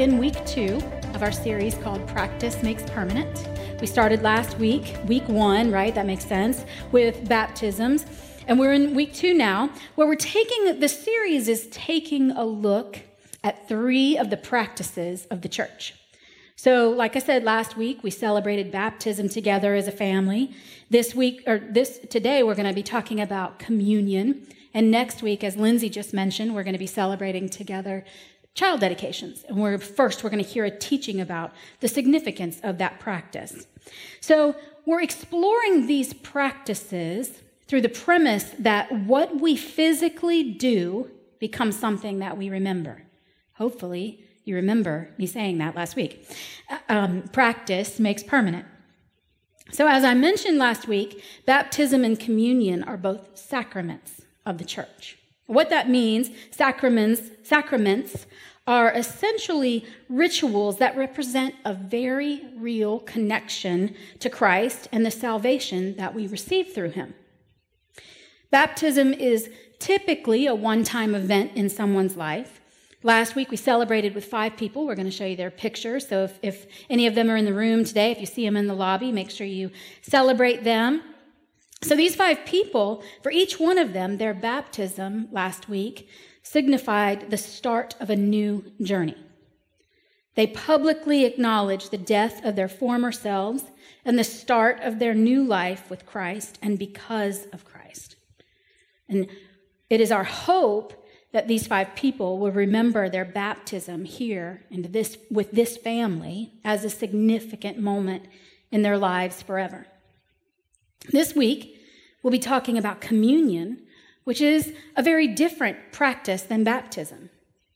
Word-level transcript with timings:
in 0.00 0.16
week 0.16 0.46
two 0.46 0.76
of 1.12 1.22
our 1.22 1.30
series 1.30 1.74
called 1.74 2.08
Practice 2.08 2.62
Makes 2.62 2.84
Permanent. 2.84 3.50
We 3.82 3.86
started 3.86 4.22
last 4.22 4.58
week, 4.58 4.96
week 5.04 5.28
one, 5.28 5.70
right? 5.70 5.94
That 5.94 6.06
makes 6.06 6.24
sense, 6.24 6.64
with 6.90 7.28
baptisms. 7.28 8.06
And 8.46 8.58
we're 8.58 8.72
in 8.72 8.94
week 8.94 9.12
two 9.12 9.34
now, 9.34 9.68
where 9.96 10.06
we're 10.06 10.14
taking 10.14 10.80
the 10.80 10.88
series 10.88 11.48
is 11.48 11.66
taking 11.70 12.30
a 12.30 12.46
look 12.46 13.00
at 13.44 13.68
three 13.68 14.16
of 14.16 14.30
the 14.30 14.38
practices 14.38 15.26
of 15.26 15.42
the 15.42 15.50
church. 15.50 15.94
So, 16.56 16.88
like 16.88 17.14
I 17.14 17.18
said 17.18 17.44
last 17.44 17.76
week, 17.76 18.02
we 18.02 18.10
celebrated 18.10 18.72
baptism 18.72 19.28
together 19.28 19.74
as 19.74 19.86
a 19.86 19.92
family. 19.92 20.54
This 20.88 21.14
week, 21.14 21.42
or 21.46 21.58
this 21.58 21.98
today, 22.08 22.42
we're 22.42 22.54
going 22.54 22.66
to 22.66 22.74
be 22.74 22.82
talking 22.82 23.20
about 23.20 23.58
communion. 23.58 24.46
And 24.72 24.90
next 24.90 25.22
week, 25.22 25.44
as 25.44 25.56
Lindsay 25.56 25.90
just 25.90 26.14
mentioned, 26.14 26.54
we're 26.54 26.62
going 26.62 26.72
to 26.72 26.78
be 26.78 26.86
celebrating 26.86 27.50
together 27.50 28.06
child 28.54 28.80
dedications. 28.80 29.44
And 29.44 29.56
we're 29.56 29.78
first, 29.78 30.22
we're 30.22 30.30
going 30.30 30.42
to 30.42 30.48
hear 30.48 30.64
a 30.64 30.70
teaching 30.70 31.20
about 31.20 31.52
the 31.80 31.88
significance 31.88 32.60
of 32.62 32.78
that 32.78 33.00
practice. 33.00 33.66
So 34.20 34.56
we're 34.86 35.02
exploring 35.02 35.86
these 35.86 36.12
practices 36.12 37.42
through 37.68 37.82
the 37.82 37.88
premise 37.88 38.50
that 38.58 38.90
what 38.92 39.40
we 39.40 39.56
physically 39.56 40.42
do 40.42 41.10
becomes 41.38 41.78
something 41.78 42.18
that 42.18 42.36
we 42.36 42.50
remember. 42.50 43.04
Hopefully, 43.54 44.24
you 44.44 44.56
remember 44.56 45.10
me 45.18 45.26
saying 45.26 45.58
that 45.58 45.76
last 45.76 45.94
week. 45.94 46.26
Uh, 46.68 46.78
um, 46.88 47.22
practice 47.32 48.00
makes 48.00 48.22
permanent. 48.22 48.66
So, 49.70 49.86
as 49.86 50.02
I 50.02 50.14
mentioned 50.14 50.58
last 50.58 50.88
week, 50.88 51.22
baptism 51.46 52.04
and 52.04 52.18
communion 52.18 52.82
are 52.82 52.96
both 52.96 53.38
sacraments 53.38 54.22
of 54.44 54.58
the 54.58 54.64
church. 54.64 55.19
What 55.50 55.68
that 55.70 55.90
means, 55.90 56.30
sacraments, 56.52 57.22
sacraments 57.42 58.26
are 58.68 58.92
essentially 58.92 59.84
rituals 60.08 60.78
that 60.78 60.96
represent 60.96 61.56
a 61.64 61.74
very 61.74 62.44
real 62.56 63.00
connection 63.00 63.96
to 64.20 64.30
Christ 64.30 64.88
and 64.92 65.04
the 65.04 65.10
salvation 65.10 65.96
that 65.96 66.14
we 66.14 66.28
receive 66.28 66.72
through 66.72 66.90
him. 66.90 67.14
Baptism 68.52 69.12
is 69.12 69.50
typically 69.80 70.46
a 70.46 70.54
one 70.54 70.84
time 70.84 71.16
event 71.16 71.50
in 71.56 71.68
someone's 71.68 72.16
life. 72.16 72.60
Last 73.02 73.34
week 73.34 73.50
we 73.50 73.56
celebrated 73.56 74.14
with 74.14 74.26
five 74.26 74.56
people. 74.56 74.86
We're 74.86 74.94
going 74.94 75.06
to 75.06 75.10
show 75.10 75.26
you 75.26 75.34
their 75.34 75.50
pictures. 75.50 76.06
So 76.06 76.22
if, 76.22 76.38
if 76.42 76.66
any 76.88 77.08
of 77.08 77.16
them 77.16 77.28
are 77.28 77.36
in 77.36 77.44
the 77.44 77.54
room 77.54 77.82
today, 77.82 78.12
if 78.12 78.20
you 78.20 78.26
see 78.26 78.44
them 78.44 78.56
in 78.56 78.68
the 78.68 78.74
lobby, 78.74 79.10
make 79.10 79.32
sure 79.32 79.48
you 79.48 79.72
celebrate 80.00 80.62
them. 80.62 81.02
So 81.82 81.96
these 81.96 82.14
five 82.14 82.44
people, 82.44 83.02
for 83.22 83.32
each 83.32 83.58
one 83.58 83.78
of 83.78 83.92
them, 83.92 84.18
their 84.18 84.34
baptism 84.34 85.28
last 85.32 85.68
week 85.68 86.08
signified 86.42 87.30
the 87.30 87.36
start 87.36 87.94
of 88.00 88.10
a 88.10 88.16
new 88.16 88.72
journey. 88.82 89.16
They 90.34 90.46
publicly 90.46 91.24
acknowledged 91.24 91.90
the 91.90 91.98
death 91.98 92.44
of 92.44 92.54
their 92.54 92.68
former 92.68 93.12
selves 93.12 93.64
and 94.04 94.18
the 94.18 94.24
start 94.24 94.80
of 94.80 94.98
their 94.98 95.14
new 95.14 95.42
life 95.42 95.90
with 95.90 96.06
Christ 96.06 96.58
and 96.62 96.78
because 96.78 97.46
of 97.52 97.64
Christ. 97.64 98.16
And 99.08 99.28
it 99.88 100.00
is 100.00 100.12
our 100.12 100.24
hope 100.24 100.94
that 101.32 101.48
these 101.48 101.66
five 101.66 101.94
people 101.94 102.38
will 102.38 102.52
remember 102.52 103.08
their 103.08 103.24
baptism 103.24 104.04
here 104.04 104.62
and 104.70 104.86
this 104.86 105.16
with 105.30 105.50
this 105.52 105.76
family 105.76 106.54
as 106.64 106.84
a 106.84 106.90
significant 106.90 107.78
moment 107.78 108.24
in 108.70 108.82
their 108.82 108.98
lives 108.98 109.42
forever. 109.42 109.86
This 111.08 111.34
week, 111.34 111.80
we'll 112.22 112.30
be 112.30 112.38
talking 112.38 112.76
about 112.76 113.00
communion, 113.00 113.82
which 114.24 114.40
is 114.40 114.74
a 114.96 115.02
very 115.02 115.26
different 115.26 115.92
practice 115.92 116.42
than 116.42 116.62
baptism. 116.62 117.30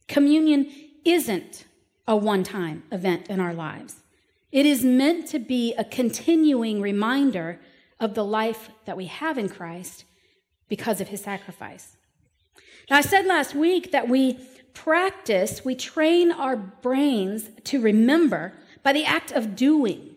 Communion 0.08 0.70
isn't 1.04 1.64
a 2.06 2.14
one 2.14 2.44
time 2.44 2.82
event 2.92 3.28
in 3.28 3.40
our 3.40 3.54
lives, 3.54 4.02
it 4.52 4.66
is 4.66 4.84
meant 4.84 5.26
to 5.28 5.38
be 5.38 5.74
a 5.74 5.84
continuing 5.84 6.80
reminder 6.80 7.58
of 7.98 8.14
the 8.14 8.24
life 8.24 8.70
that 8.84 8.96
we 8.96 9.06
have 9.06 9.38
in 9.38 9.48
Christ 9.48 10.04
because 10.68 11.00
of 11.00 11.08
his 11.08 11.22
sacrifice. 11.22 11.96
Now, 12.90 12.98
I 12.98 13.00
said 13.00 13.26
last 13.26 13.54
week 13.54 13.92
that 13.92 14.08
we 14.08 14.38
practice, 14.74 15.64
we 15.64 15.74
train 15.74 16.30
our 16.30 16.56
brains 16.56 17.48
to 17.64 17.80
remember 17.80 18.52
by 18.82 18.92
the 18.92 19.04
act 19.04 19.32
of 19.32 19.56
doing. 19.56 20.13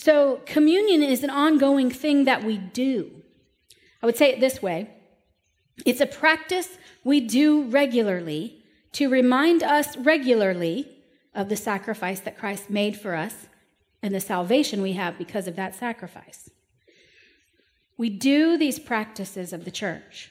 So, 0.00 0.42
communion 0.46 1.02
is 1.02 1.24
an 1.24 1.30
ongoing 1.30 1.90
thing 1.90 2.22
that 2.22 2.44
we 2.44 2.56
do. 2.56 3.10
I 4.00 4.06
would 4.06 4.16
say 4.16 4.30
it 4.30 4.38
this 4.38 4.62
way 4.62 4.90
it's 5.84 6.00
a 6.00 6.06
practice 6.06 6.78
we 7.02 7.18
do 7.18 7.64
regularly 7.64 8.62
to 8.92 9.10
remind 9.10 9.64
us 9.64 9.96
regularly 9.96 10.88
of 11.34 11.48
the 11.48 11.56
sacrifice 11.56 12.20
that 12.20 12.38
Christ 12.38 12.70
made 12.70 12.96
for 12.96 13.16
us 13.16 13.48
and 14.00 14.14
the 14.14 14.20
salvation 14.20 14.82
we 14.82 14.92
have 14.92 15.18
because 15.18 15.48
of 15.48 15.56
that 15.56 15.74
sacrifice. 15.74 16.48
We 17.96 18.08
do 18.08 18.56
these 18.56 18.78
practices 18.78 19.52
of 19.52 19.64
the 19.64 19.72
church 19.72 20.30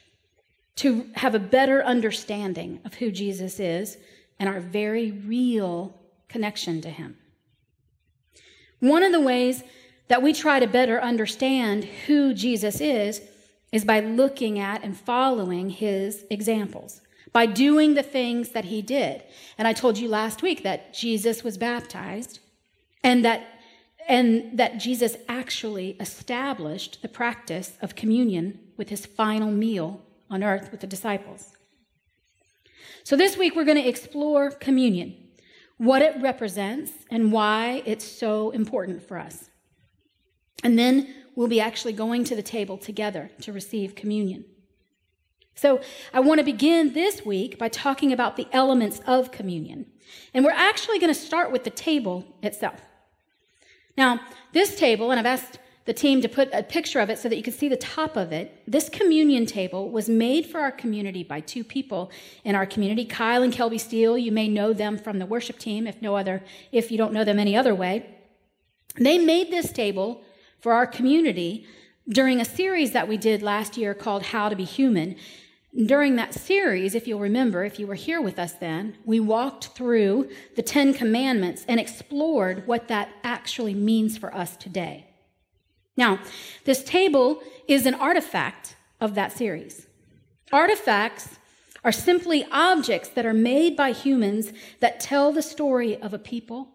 to 0.77 1.09
have 1.15 1.35
a 1.35 1.39
better 1.39 1.83
understanding 1.83 2.79
of 2.85 2.93
who 2.93 3.11
Jesus 3.11 3.59
is 3.59 3.97
and 4.39 4.47
our 4.47 4.61
very 4.61 5.11
real 5.11 5.93
connection 6.29 6.79
to 6.83 6.89
him. 6.89 7.17
One 8.79 9.03
of 9.03 9.11
the 9.11 9.19
ways 9.19 9.63
that 10.07 10.21
we 10.21 10.33
try 10.33 10.59
to 10.59 10.67
better 10.67 11.01
understand 11.01 11.83
who 11.83 12.33
Jesus 12.33 12.79
is 12.79 13.21
is 13.71 13.83
by 13.83 13.99
looking 13.99 14.59
at 14.59 14.83
and 14.83 14.97
following 14.97 15.69
his 15.69 16.25
examples, 16.29 17.01
by 17.33 17.45
doing 17.45 17.93
the 17.93 18.03
things 18.03 18.49
that 18.49 18.65
he 18.65 18.81
did. 18.81 19.23
And 19.57 19.67
I 19.67 19.73
told 19.73 19.97
you 19.97 20.07
last 20.07 20.41
week 20.41 20.63
that 20.63 20.93
Jesus 20.93 21.43
was 21.43 21.57
baptized 21.57 22.39
and 23.03 23.23
that 23.25 23.47
and 24.07 24.57
that 24.57 24.77
Jesus 24.77 25.17
actually 25.27 25.97
established 25.99 27.01
the 27.01 27.09
practice 27.09 27.77
of 27.81 27.95
communion 27.95 28.57
with 28.77 28.87
his 28.87 29.05
final 29.05 29.51
meal 29.51 30.01
on 30.29 30.43
earth 30.43 30.71
with 30.71 30.79
the 30.79 30.87
disciples. 30.87 31.51
So 33.03 33.17
this 33.17 33.37
week 33.37 33.53
we're 33.53 33.65
going 33.65 33.81
to 33.81 33.87
explore 33.87 34.51
communion, 34.51 35.15
what 35.77 36.01
it 36.01 36.19
represents 36.21 36.91
and 37.09 37.31
why 37.31 37.83
it's 37.85 38.05
so 38.05 38.49
important 38.51 39.01
for 39.01 39.17
us. 39.17 39.49
And 40.63 40.77
then 40.77 41.13
we'll 41.35 41.47
be 41.47 41.61
actually 41.61 41.93
going 41.93 42.23
to 42.25 42.35
the 42.35 42.41
table 42.41 42.77
together 42.77 43.29
to 43.41 43.53
receive 43.53 43.95
communion. 43.95 44.45
So, 45.53 45.81
I 46.13 46.19
want 46.19 46.39
to 46.39 46.43
begin 46.43 46.93
this 46.93 47.25
week 47.25 47.57
by 47.57 47.67
talking 47.67 48.13
about 48.13 48.37
the 48.37 48.47
elements 48.51 49.01
of 49.07 49.31
communion. 49.31 49.87
And 50.33 50.45
we're 50.45 50.51
actually 50.51 50.99
going 50.99 51.13
to 51.13 51.19
start 51.19 51.51
with 51.51 51.63
the 51.63 51.71
table 51.71 52.35
itself. 52.43 52.79
Now, 53.97 54.19
this 54.53 54.77
table, 54.77 55.09
and 55.09 55.19
I've 55.19 55.25
asked 55.25 55.57
the 55.87 55.93
team 55.93 56.21
to 56.21 56.27
put 56.27 56.49
a 56.53 56.61
picture 56.61 56.99
of 56.99 57.09
it 57.09 57.17
so 57.17 57.29
that 57.29 57.37
you 57.37 57.41
can 57.41 57.53
see 57.53 57.69
the 57.69 57.77
top 57.77 58.17
of 58.17 58.33
it. 58.33 58.61
This 58.67 58.89
communion 58.89 59.45
table 59.45 59.89
was 59.89 60.09
made 60.09 60.45
for 60.45 60.59
our 60.59 60.71
community 60.71 61.23
by 61.23 61.39
two 61.39 61.63
people 61.63 62.11
in 62.43 62.55
our 62.55 62.65
community, 62.65 63.05
Kyle 63.05 63.41
and 63.41 63.53
Kelby 63.53 63.79
Steele. 63.79 64.17
You 64.17 64.33
may 64.33 64.49
know 64.49 64.73
them 64.73 64.97
from 64.97 65.17
the 65.17 65.25
worship 65.25 65.57
team, 65.57 65.87
if 65.87 66.01
no 66.01 66.17
other, 66.17 66.43
if 66.73 66.91
you 66.91 66.97
don't 66.97 67.13
know 67.13 67.23
them 67.23 67.39
any 67.39 67.55
other 67.55 67.73
way. 67.73 68.05
They 68.97 69.17
made 69.17 69.49
this 69.49 69.71
table 69.71 70.21
for 70.59 70.73
our 70.73 70.85
community 70.85 71.65
during 72.09 72.41
a 72.41 72.45
series 72.45 72.91
that 72.91 73.07
we 73.07 73.15
did 73.15 73.41
last 73.41 73.77
year 73.77 73.93
called 73.93 74.23
How 74.23 74.49
to 74.49 74.55
Be 74.57 74.65
Human. 74.65 75.15
During 75.73 76.17
that 76.17 76.33
series, 76.33 76.95
if 76.95 77.07
you'll 77.07 77.19
remember, 77.19 77.63
if 77.63 77.79
you 77.79 77.87
were 77.87 77.95
here 77.95 78.19
with 78.19 78.39
us 78.39 78.53
then, 78.53 78.97
we 79.05 79.21
walked 79.21 79.67
through 79.67 80.29
the 80.57 80.61
Ten 80.61 80.93
Commandments 80.93 81.63
and 81.67 81.79
explored 81.79 82.67
what 82.67 82.89
that 82.89 83.09
actually 83.23 83.73
means 83.73 84.17
for 84.17 84.35
us 84.35 84.57
today. 84.57 85.06
Now, 85.97 86.19
this 86.63 86.83
table 86.83 87.41
is 87.67 87.85
an 87.85 87.95
artifact 87.95 88.75
of 89.01 89.15
that 89.15 89.31
series. 89.31 89.87
Artifacts 90.53 91.39
are 91.83 91.91
simply 91.91 92.45
objects 92.51 93.09
that 93.09 93.25
are 93.25 93.33
made 93.33 93.75
by 93.75 93.91
humans 93.91 94.53
that 94.79 94.99
tell 94.99 95.31
the 95.31 95.41
story 95.41 95.99
of 95.99 96.13
a 96.13 96.19
people 96.19 96.69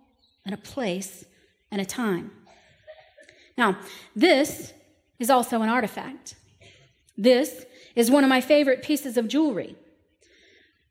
and 0.45 0.55
a 0.55 0.59
place 0.59 1.25
and 1.71 1.81
a 1.81 1.85
time. 1.85 2.33
Now, 3.57 3.79
this 4.15 4.73
is 5.19 5.31
also 5.31 5.63
an 5.63 5.69
artifact. 5.69 6.35
This 7.17 7.65
is 7.95 8.11
one 8.11 8.25
of 8.25 8.31
my 8.31 8.41
favorite 8.41 8.83
pieces 8.83 9.17
of 9.17 9.29
jewelry. 9.29 9.77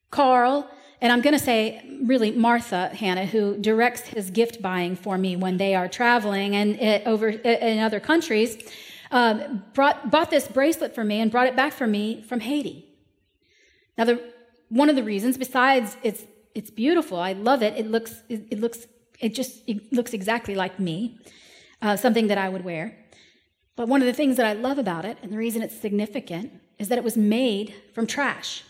Carl, 0.10 0.70
and 1.02 1.12
I'm 1.12 1.22
going 1.22 1.38
to 1.38 1.44
say 1.44 1.84
really 2.04 2.32
Martha 2.32 2.90
Hannah, 2.90 3.26
who 3.26 3.58
directs 3.58 4.02
his 4.02 4.30
gift 4.30 4.62
buying 4.62 4.96
for 4.96 5.18
me 5.18 5.36
when 5.36 5.58
they 5.58 5.76
are 5.76 5.88
traveling 5.88 6.56
and 6.56 6.80
it, 6.80 7.06
over 7.08 7.30
in 7.30 7.80
other 7.80 8.00
countries, 8.00 8.58
um, 9.12 9.64
brought, 9.74 10.12
bought 10.12 10.30
this 10.30 10.48
bracelet 10.48 10.94
for 10.96 11.04
me 11.04 11.20
and 11.20 11.32
brought 11.32 11.48
it 11.48 11.56
back 11.56 11.74
for 11.74 11.88
me 11.88 12.22
from 12.22 12.40
Haiti. 12.40 12.86
Now, 13.98 14.06
the, 14.06 14.22
one 14.70 14.90
of 14.90 14.96
the 14.96 15.04
reasons, 15.04 15.38
besides 15.38 15.98
it's 16.02 16.24
it's 16.54 16.70
beautiful, 16.70 17.18
I 17.18 17.34
love 17.34 17.64
it. 17.64 17.78
It 17.78 17.90
looks 17.90 18.22
it, 18.30 18.48
it 18.52 18.60
looks 18.60 18.88
it 19.20 19.34
just 19.34 19.62
it 19.68 19.92
looks 19.92 20.14
exactly 20.14 20.56
like 20.56 20.80
me 20.80 21.20
uh, 21.82 21.96
something 21.96 22.28
that 22.28 22.38
I 22.38 22.50
would 22.50 22.64
wear. 22.64 22.98
But 23.76 23.88
one 23.88 24.02
of 24.02 24.08
the 24.08 24.14
things 24.14 24.38
that 24.38 24.46
I 24.46 24.54
love 24.54 24.78
about 24.78 25.06
it, 25.06 25.18
and 25.22 25.32
the 25.32 25.38
reason 25.38 25.62
it's 25.62 25.80
significant, 25.80 26.52
is 26.78 26.90
that 26.90 26.98
it 26.98 27.04
was 27.04 27.18
made 27.18 27.74
from 27.94 28.06
trash. 28.06 28.64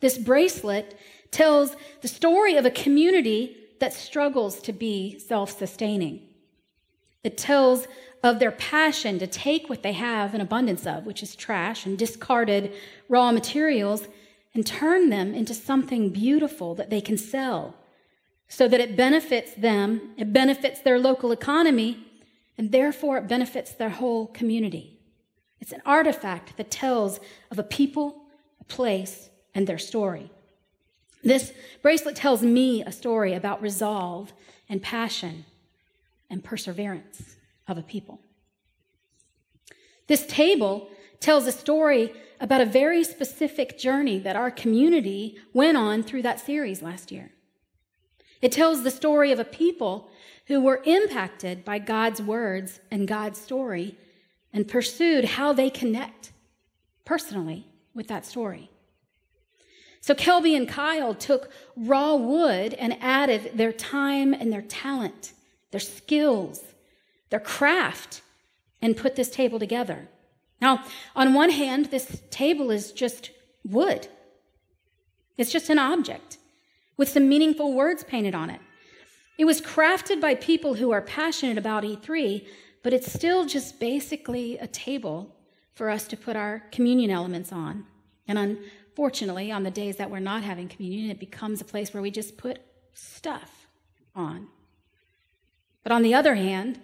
This 0.00 0.16
bracelet 0.16 0.98
tells 1.30 1.76
the 2.00 2.08
story 2.08 2.56
of 2.56 2.66
a 2.66 2.70
community 2.70 3.56
that 3.78 3.92
struggles 3.92 4.60
to 4.62 4.72
be 4.72 5.18
self 5.18 5.56
sustaining. 5.56 6.20
It 7.22 7.36
tells 7.36 7.86
of 8.22 8.38
their 8.38 8.52
passion 8.52 9.18
to 9.18 9.26
take 9.26 9.68
what 9.68 9.82
they 9.82 9.92
have 9.92 10.34
an 10.34 10.40
abundance 10.40 10.86
of, 10.86 11.06
which 11.06 11.22
is 11.22 11.34
trash 11.34 11.86
and 11.86 11.96
discarded 11.96 12.72
raw 13.08 13.32
materials, 13.32 14.08
and 14.54 14.66
turn 14.66 15.10
them 15.10 15.34
into 15.34 15.54
something 15.54 16.10
beautiful 16.10 16.74
that 16.74 16.90
they 16.90 17.00
can 17.00 17.16
sell 17.16 17.74
so 18.48 18.66
that 18.66 18.80
it 18.80 18.96
benefits 18.96 19.54
them, 19.54 20.12
it 20.16 20.32
benefits 20.32 20.80
their 20.80 20.98
local 20.98 21.30
economy, 21.30 22.04
and 22.58 22.72
therefore 22.72 23.16
it 23.16 23.28
benefits 23.28 23.70
their 23.72 23.90
whole 23.90 24.26
community. 24.26 24.98
It's 25.60 25.72
an 25.72 25.82
artifact 25.86 26.56
that 26.56 26.70
tells 26.70 27.20
of 27.52 27.60
a 27.60 27.62
people, 27.62 28.24
a 28.60 28.64
place, 28.64 29.30
and 29.54 29.66
their 29.66 29.78
story. 29.78 30.30
This 31.22 31.52
bracelet 31.82 32.16
tells 32.16 32.42
me 32.42 32.82
a 32.82 32.92
story 32.92 33.34
about 33.34 33.62
resolve 33.62 34.32
and 34.68 34.82
passion 34.82 35.44
and 36.30 36.42
perseverance 36.42 37.36
of 37.68 37.76
a 37.76 37.82
people. 37.82 38.20
This 40.06 40.26
table 40.26 40.88
tells 41.20 41.46
a 41.46 41.52
story 41.52 42.12
about 42.40 42.62
a 42.62 42.66
very 42.66 43.04
specific 43.04 43.78
journey 43.78 44.18
that 44.18 44.36
our 44.36 44.50
community 44.50 45.36
went 45.52 45.76
on 45.76 46.02
through 46.02 46.22
that 46.22 46.40
series 46.40 46.82
last 46.82 47.12
year. 47.12 47.30
It 48.40 48.52
tells 48.52 48.82
the 48.82 48.90
story 48.90 49.30
of 49.32 49.38
a 49.38 49.44
people 49.44 50.08
who 50.46 50.60
were 50.60 50.82
impacted 50.84 51.64
by 51.64 51.78
God's 51.78 52.22
words 52.22 52.80
and 52.90 53.06
God's 53.06 53.38
story 53.38 53.98
and 54.52 54.66
pursued 54.66 55.24
how 55.24 55.52
they 55.52 55.68
connect 55.68 56.32
personally 57.04 57.66
with 57.94 58.08
that 58.08 58.24
story. 58.24 58.70
So 60.00 60.14
Kelby 60.14 60.56
and 60.56 60.68
Kyle 60.68 61.14
took 61.14 61.50
raw 61.76 62.14
wood 62.14 62.74
and 62.74 62.96
added 63.00 63.52
their 63.54 63.72
time 63.72 64.32
and 64.32 64.52
their 64.52 64.62
talent, 64.62 65.32
their 65.70 65.80
skills, 65.80 66.62
their 67.28 67.40
craft, 67.40 68.22
and 68.80 68.96
put 68.96 69.16
this 69.16 69.30
table 69.30 69.58
together. 69.58 70.08
Now, 70.60 70.84
on 71.14 71.34
one 71.34 71.50
hand, 71.50 71.86
this 71.86 72.22
table 72.30 72.70
is 72.70 72.92
just 72.92 73.30
wood. 73.64 74.08
It's 75.36 75.52
just 75.52 75.70
an 75.70 75.78
object 75.78 76.38
with 76.96 77.08
some 77.08 77.28
meaningful 77.28 77.72
words 77.72 78.04
painted 78.04 78.34
on 78.34 78.50
it. 78.50 78.60
It 79.38 79.46
was 79.46 79.60
crafted 79.60 80.20
by 80.20 80.34
people 80.34 80.74
who 80.74 80.90
are 80.90 81.00
passionate 81.00 81.56
about 81.56 81.82
E3, 81.82 82.46
but 82.82 82.92
it's 82.92 83.10
still 83.10 83.46
just 83.46 83.80
basically 83.80 84.58
a 84.58 84.66
table 84.66 85.34
for 85.74 85.88
us 85.88 86.06
to 86.08 86.16
put 86.16 86.36
our 86.36 86.62
communion 86.70 87.10
elements 87.10 87.52
on. 87.52 87.86
And 88.28 88.58
unfortunately, 88.90 89.52
on 89.52 89.62
the 89.62 89.70
days 89.70 89.96
that 89.96 90.10
we're 90.10 90.18
not 90.18 90.42
having 90.42 90.68
communion, 90.68 91.10
it 91.10 91.20
becomes 91.20 91.60
a 91.60 91.64
place 91.64 91.94
where 91.94 92.02
we 92.02 92.10
just 92.10 92.36
put 92.36 92.58
stuff 92.92 93.66
on. 94.14 94.48
But 95.82 95.92
on 95.92 96.02
the 96.02 96.12
other 96.12 96.34
hand, 96.34 96.80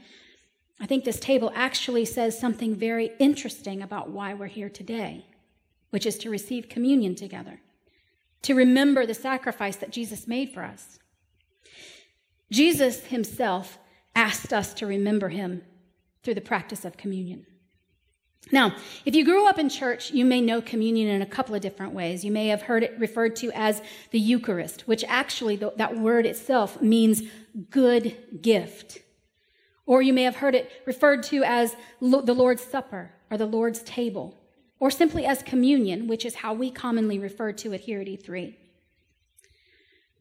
I 0.81 0.87
think 0.87 1.05
this 1.05 1.19
table 1.19 1.53
actually 1.55 2.05
says 2.05 2.39
something 2.39 2.75
very 2.77 3.11
interesting 3.19 3.83
about 3.83 4.11
why 4.11 4.35
we're 4.35 4.47
here 4.47 4.71
today, 4.71 5.27
which 5.91 6.07
is 6.07 6.17
to 6.19 6.31
receive 6.31 6.69
communion 6.69 7.17
together, 7.17 7.61
to 8.43 8.55
remember 8.55 9.05
the 9.05 9.13
sacrifice 9.15 9.77
that 9.77 9.91
Jesus 9.91 10.29
made 10.29 10.51
for 10.51 10.63
us. 10.63 10.99
Jesus 12.53 13.07
himself 13.07 13.79
asked 14.15 14.53
us 14.53 14.73
to 14.75 14.87
remember 14.87 15.29
him 15.29 15.63
through 16.23 16.35
the 16.35 16.41
practice 16.41 16.85
of 16.85 16.97
communion. 16.97 17.47
Now, 18.53 18.77
if 19.05 19.17
you 19.17 19.25
grew 19.25 19.49
up 19.49 19.59
in 19.59 19.69
church, 19.69 20.13
you 20.13 20.25
may 20.25 20.41
know 20.41 20.61
communion 20.61 21.09
in 21.09 21.21
a 21.21 21.27
couple 21.27 21.55
of 21.55 21.61
different 21.61 21.93
ways. 21.93 22.25
You 22.25 22.31
may 22.31 22.47
have 22.49 22.63
heard 22.63 22.85
it 22.85 22.97
referred 22.99 23.35
to 23.37 23.51
as 23.53 23.83
the 24.13 24.21
Eucharist, 24.21 24.87
which 24.87 25.05
actually, 25.09 25.57
that 25.57 25.99
word 25.99 26.27
itself 26.27 26.81
means 26.81 27.23
good 27.71 28.17
gift. 28.41 29.03
Or 29.85 30.01
you 30.01 30.13
may 30.13 30.23
have 30.23 30.37
heard 30.37 30.55
it 30.55 30.71
referred 30.87 31.25
to 31.25 31.43
as 31.43 31.75
the 32.01 32.35
Lord's 32.35 32.63
Supper 32.63 33.13
or 33.31 33.37
the 33.37 33.47
Lord's 33.47 33.83
table, 33.83 34.39
or 34.79 34.91
simply 34.91 35.27
as 35.27 35.43
communion, 35.43 36.07
which 36.07 36.25
is 36.25 36.37
how 36.37 36.55
we 36.55 36.71
commonly 36.71 37.19
refer 37.19 37.51
to 37.51 37.73
it 37.73 37.81
here 37.81 38.01
at 38.01 38.07
E3. 38.07 38.55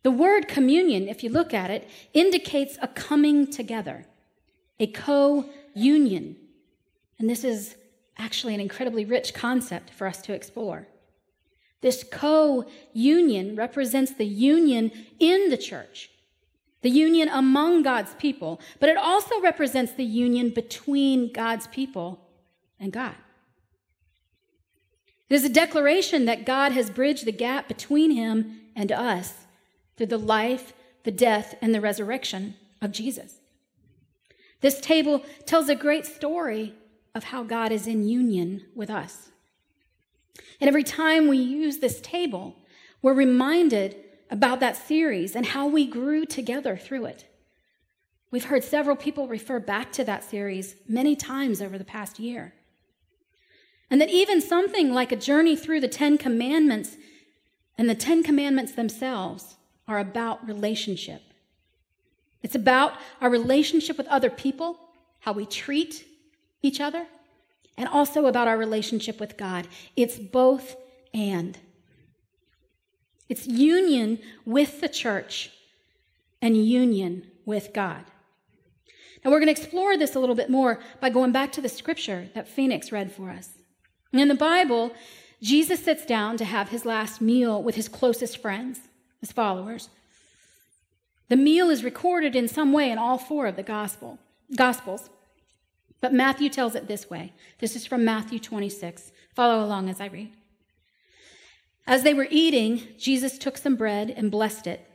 The 0.01 0.12
word 0.12 0.48
communion, 0.48 1.07
if 1.07 1.24
you 1.24 1.30
look 1.30 1.54
at 1.54 1.69
it, 1.69 1.88
indicates 2.13 2.77
a 2.81 2.88
coming 2.88 3.50
together, 3.51 4.06
a 4.80 4.88
co 4.88 5.50
union. 5.75 6.38
And 7.19 7.30
this 7.30 7.44
is 7.44 7.75
actually 8.17 8.53
an 8.53 8.59
incredibly 8.59 9.06
rich 9.06 9.33
concept 9.33 9.89
for 9.89 10.07
us 10.07 10.21
to 10.23 10.33
explore. 10.33 10.88
This 11.81 12.03
co 12.09 12.65
union 12.94 13.56
represents 13.56 14.13
the 14.13 14.25
union 14.25 14.91
in 15.19 15.50
the 15.50 15.57
church, 15.57 16.09
the 16.81 16.89
union 16.89 17.29
among 17.29 17.83
God's 17.83 18.13
people, 18.15 18.59
but 18.79 18.89
it 18.89 18.97
also 18.97 19.39
represents 19.41 19.91
the 19.94 20.03
union 20.03 20.50
between 20.50 21.31
God's 21.31 21.67
people 21.67 22.19
and 22.79 22.91
God. 22.91 23.15
It 25.29 25.35
is 25.35 25.44
a 25.44 25.50
declaration 25.50 26.25
that 26.25 26.45
God 26.45 26.71
has 26.71 26.89
bridged 26.89 27.25
the 27.25 27.31
gap 27.31 27.67
between 27.67 28.12
him 28.12 28.62
and 28.75 28.91
us 28.91 29.45
through 29.97 30.07
the 30.07 30.17
life, 30.17 30.73
the 31.03 31.12
death, 31.12 31.56
and 31.62 31.73
the 31.73 31.81
resurrection 31.81 32.56
of 32.81 32.91
Jesus. 32.91 33.39
This 34.62 34.79
table 34.79 35.23
tells 35.45 35.69
a 35.69 35.75
great 35.75 36.06
story 36.06 36.73
of 37.15 37.23
how 37.23 37.41
God 37.44 37.71
is 37.71 37.88
in 37.88 38.07
union 38.07 38.65
with 38.75 38.91
us. 38.91 39.29
And 40.59 40.67
every 40.67 40.83
time 40.83 41.27
we 41.27 41.38
use 41.38 41.77
this 41.77 42.01
table, 42.01 42.57
we're 43.01 43.13
reminded 43.13 43.95
about 44.29 44.59
that 44.59 44.75
series 44.75 45.35
and 45.35 45.45
how 45.45 45.65
we 45.67 45.88
grew 45.88 46.25
together 46.25 46.75
through 46.75 47.06
it. 47.06 47.25
We've 48.31 48.45
heard 48.45 48.63
several 48.63 48.97
people 48.97 49.27
refer 49.27 49.59
back 49.59 49.91
to 49.94 50.03
that 50.03 50.23
series 50.23 50.75
many 50.89 51.15
times 51.15 51.62
over 51.62 51.77
the 51.77 51.85
past 51.85 52.19
year. 52.19 52.53
And 53.89 54.01
that 54.01 54.09
even 54.09 54.41
something 54.41 54.94
like 54.94 55.12
a 55.12 55.15
journey 55.15 55.56
through 55.56 55.79
the 55.79 55.88
Ten 55.88 56.17
Commandments 56.17 56.97
and 57.77 57.89
the 57.89 57.95
Ten 57.95 58.23
Commandments 58.23 58.73
themselves 58.73 59.56
are 59.88 60.00
about 60.00 60.45
relationship. 60.45 61.21
It's 62.41 62.56
about 62.56 62.94
our 63.21 63.29
relationship 63.29 63.97
with 63.97 64.07
other 64.07 64.29
people, 64.29 64.79
how 65.19 65.33
we 65.33 65.45
treat 65.45 66.06
each 66.65 66.81
other, 66.81 67.06
and 67.77 67.88
also 67.88 68.25
about 68.25 68.47
our 68.47 68.57
relationship 68.57 69.19
with 69.19 69.38
God. 69.38 69.67
It's 69.95 70.17
both 70.17 70.75
and. 71.13 71.57
It's 73.29 73.48
union 73.48 74.19
with 74.45 74.81
the 74.81 74.89
church 74.89 75.51
and 76.41 76.57
union 76.57 77.27
with 77.45 77.74
God. 77.74 78.05
Now, 79.24 79.31
we're 79.31 79.39
going 79.39 79.53
to 79.53 79.60
explore 79.60 79.98
this 79.98 80.15
a 80.15 80.19
little 80.19 80.36
bit 80.36 80.50
more 80.50 80.79
by 81.00 81.10
going 81.10 81.31
back 81.31 81.51
to 81.53 81.62
the 81.62 81.69
scripture 81.69 82.29
that 82.36 82.48
Phoenix 82.48 82.91
read 82.91 83.12
for 83.12 83.31
us. 83.31 83.50
In 84.13 84.27
the 84.27 84.36
Bible, 84.36 84.91
Jesus 85.41 85.84
sits 85.84 86.05
down 86.05 86.38
to 86.38 86.45
have 86.45 86.69
his 86.69 86.86
last 86.86 87.22
meal 87.22 87.62
with 87.62 87.75
his 87.75 87.89
closest 87.89 88.38
friends, 88.38 88.81
his 89.19 89.31
followers. 89.31 89.89
The 91.29 91.36
meal 91.36 91.72
is 91.72 91.84
recorded 91.84 92.36
in 92.36 92.48
some 92.48 92.72
way 92.72 92.91
in 92.91 93.00
all 93.00 93.17
four 93.17 93.48
of 93.48 93.55
the 93.55 93.63
gospel, 93.63 94.19
Gospels. 94.55 95.10
But 96.05 96.13
Matthew 96.13 96.50
tells 96.50 96.75
it 96.75 96.88
this 96.88 97.09
way. 97.09 97.33
This 97.57 97.75
is 97.75 97.88
from 97.88 98.05
Matthew 98.05 98.38
26. 98.38 99.12
Follow 99.33 99.65
along 99.65 99.89
as 99.89 100.00
I 100.00 100.05
read. 100.05 100.33
As 101.88 102.03
they 102.03 102.13
were 102.13 102.27
eating, 102.29 102.89
Jesus 103.00 103.39
took 103.39 103.57
some 103.57 103.75
bread 103.75 104.12
and 104.12 104.29
blessed 104.29 104.67
it. 104.67 104.88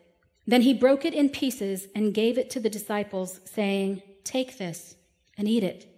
Then 0.46 0.62
he 0.62 0.72
broke 0.72 1.04
it 1.04 1.12
in 1.12 1.28
pieces 1.28 1.88
and 1.96 2.14
gave 2.14 2.38
it 2.38 2.48
to 2.50 2.60
the 2.60 2.70
disciples, 2.70 3.40
saying, 3.44 4.02
Take 4.22 4.56
this 4.56 4.94
and 5.36 5.48
eat 5.48 5.64
it, 5.64 5.92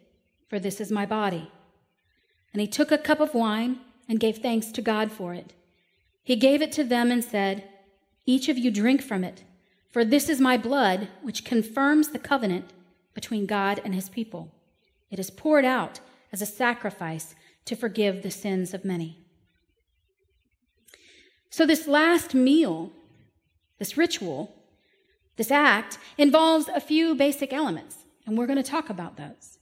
for 0.48 0.58
this 0.58 0.80
is 0.80 0.90
my 0.90 1.04
body. 1.04 1.52
And 2.54 2.62
he 2.62 2.66
took 2.66 2.90
a 2.90 2.96
cup 2.96 3.20
of 3.20 3.34
wine 3.34 3.80
and 4.08 4.18
gave 4.18 4.38
thanks 4.38 4.72
to 4.72 4.80
God 4.80 5.12
for 5.12 5.34
it. 5.34 5.52
He 6.24 6.36
gave 6.36 6.62
it 6.62 6.72
to 6.72 6.84
them 6.84 7.10
and 7.10 7.22
said, 7.22 7.68
Each 8.24 8.48
of 8.48 8.56
you 8.56 8.70
drink 8.70 9.02
from 9.02 9.24
it. 9.24 9.44
For 9.90 10.06
this 10.06 10.30
is 10.30 10.40
my 10.40 10.56
blood, 10.56 11.08
which 11.20 11.44
confirms 11.44 12.08
the 12.08 12.18
covenant 12.18 12.72
between 13.12 13.44
God 13.44 13.78
and 13.84 13.94
his 13.94 14.08
people. 14.08 14.50
It 15.12 15.20
is 15.20 15.30
poured 15.30 15.64
out 15.64 16.00
as 16.32 16.42
a 16.42 16.46
sacrifice 16.46 17.36
to 17.66 17.76
forgive 17.76 18.22
the 18.22 18.30
sins 18.30 18.74
of 18.74 18.84
many. 18.84 19.18
So, 21.50 21.66
this 21.66 21.86
last 21.86 22.34
meal, 22.34 22.90
this 23.78 23.98
ritual, 23.98 24.56
this 25.36 25.50
act 25.50 25.98
involves 26.16 26.68
a 26.68 26.80
few 26.80 27.14
basic 27.14 27.52
elements, 27.52 27.98
and 28.26 28.36
we're 28.36 28.46
going 28.46 28.62
to 28.62 28.68
talk 28.68 28.88
about 28.88 29.18
those. 29.18 29.58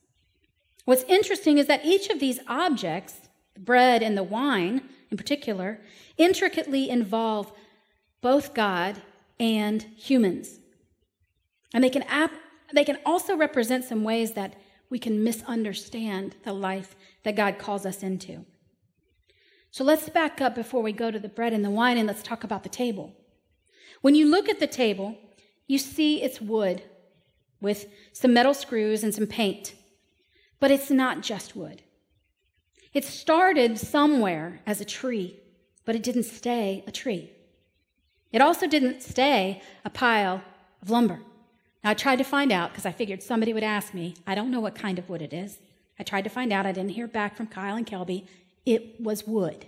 What's 0.84 1.02
interesting 1.04 1.58
is 1.58 1.66
that 1.66 1.84
each 1.84 2.08
of 2.10 2.20
these 2.20 2.38
objects, 2.46 3.28
the 3.54 3.60
bread 3.60 4.02
and 4.02 4.16
the 4.16 4.22
wine 4.22 4.82
in 5.10 5.16
particular, 5.16 5.80
intricately 6.16 6.88
involve 6.88 7.52
both 8.20 8.54
God 8.54 9.02
and 9.40 9.82
humans. 9.96 10.60
And 11.74 11.82
they 11.82 11.90
can, 11.90 12.04
ap- 12.04 12.32
they 12.72 12.84
can 12.84 12.98
also 13.04 13.36
represent 13.36 13.84
some 13.84 14.04
ways 14.04 14.32
that 14.32 14.54
we 14.90 14.98
can 14.98 15.24
misunderstand 15.24 16.34
the 16.44 16.52
life 16.52 16.96
that 17.22 17.36
God 17.36 17.58
calls 17.58 17.86
us 17.86 18.02
into. 18.02 18.44
So 19.70 19.84
let's 19.84 20.08
back 20.08 20.40
up 20.40 20.54
before 20.56 20.82
we 20.82 20.92
go 20.92 21.10
to 21.10 21.18
the 21.18 21.28
bread 21.28 21.52
and 21.52 21.64
the 21.64 21.70
wine 21.70 21.96
and 21.96 22.08
let's 22.08 22.22
talk 22.22 22.42
about 22.42 22.64
the 22.64 22.68
table. 22.68 23.14
When 24.00 24.16
you 24.16 24.26
look 24.28 24.48
at 24.48 24.58
the 24.58 24.66
table, 24.66 25.16
you 25.68 25.78
see 25.78 26.22
it's 26.22 26.40
wood 26.40 26.82
with 27.60 27.86
some 28.12 28.34
metal 28.34 28.52
screws 28.52 29.04
and 29.04 29.14
some 29.14 29.28
paint. 29.28 29.74
But 30.58 30.72
it's 30.72 30.90
not 30.90 31.22
just 31.22 31.54
wood. 31.54 31.82
It 32.92 33.04
started 33.04 33.78
somewhere 33.78 34.60
as 34.66 34.80
a 34.80 34.84
tree, 34.84 35.38
but 35.84 35.94
it 35.94 36.02
didn't 36.02 36.24
stay 36.24 36.82
a 36.86 36.90
tree. 36.90 37.30
It 38.32 38.40
also 38.40 38.66
didn't 38.66 39.02
stay 39.02 39.62
a 39.84 39.90
pile 39.90 40.42
of 40.82 40.90
lumber. 40.90 41.20
Now, 41.82 41.90
I 41.90 41.94
tried 41.94 42.16
to 42.16 42.24
find 42.24 42.52
out 42.52 42.70
because 42.70 42.86
I 42.86 42.92
figured 42.92 43.22
somebody 43.22 43.52
would 43.52 43.62
ask 43.62 43.94
me. 43.94 44.14
I 44.26 44.34
don't 44.34 44.50
know 44.50 44.60
what 44.60 44.74
kind 44.74 44.98
of 44.98 45.08
wood 45.08 45.22
it 45.22 45.32
is. 45.32 45.58
I 45.98 46.02
tried 46.02 46.24
to 46.24 46.30
find 46.30 46.52
out. 46.52 46.66
I 46.66 46.72
didn't 46.72 46.90
hear 46.90 47.06
back 47.06 47.36
from 47.36 47.46
Kyle 47.46 47.76
and 47.76 47.86
Kelby. 47.86 48.26
It 48.66 49.00
was 49.00 49.26
wood. 49.26 49.66